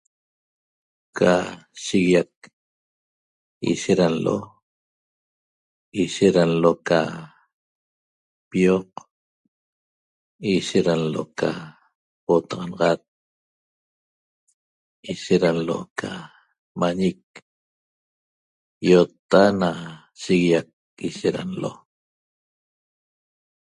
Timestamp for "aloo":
6.49-6.77, 11.01-11.29, 15.55-15.83, 21.47-21.77